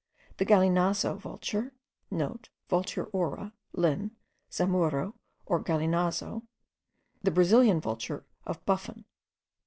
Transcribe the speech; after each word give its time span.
the 0.37 0.45
galinazo 0.47 1.15
vulture,* 1.15 1.75
(* 1.99 2.11
Vultur 2.71 3.07
aura, 3.13 3.53
Linn., 3.73 4.09
Zamuro, 4.51 5.13
or 5.45 5.63
Galinazo: 5.63 6.41
the 7.21 7.29
Brazilian 7.29 7.79
vulture 7.79 8.25
of 8.43 8.65
Buffon. 8.65 9.05